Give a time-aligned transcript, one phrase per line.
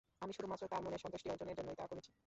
[0.23, 2.11] আমি শুধু মাত্র তাঁর মনের সন্তুষ্টি অর্জনের জন্যই তা করেছি।